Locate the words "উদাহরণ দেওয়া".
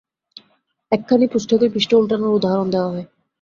2.37-2.91